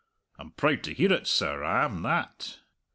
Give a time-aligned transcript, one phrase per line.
[0.39, 2.57] I'm proud to hear it, sir; I am that!"